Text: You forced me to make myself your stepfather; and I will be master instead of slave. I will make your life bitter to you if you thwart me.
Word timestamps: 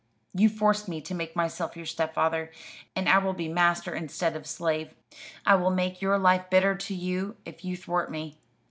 You 0.33 0.49
forced 0.49 0.87
me 0.87 0.99
to 1.01 1.13
make 1.13 1.35
myself 1.35 1.77
your 1.77 1.85
stepfather; 1.85 2.51
and 2.95 3.07
I 3.07 3.19
will 3.19 3.33
be 3.33 3.47
master 3.47 3.93
instead 3.93 4.35
of 4.35 4.47
slave. 4.47 4.95
I 5.45 5.53
will 5.53 5.69
make 5.69 6.01
your 6.01 6.17
life 6.17 6.49
bitter 6.49 6.73
to 6.73 6.95
you 6.95 7.35
if 7.45 7.63
you 7.63 7.77
thwart 7.77 8.09
me. 8.09 8.39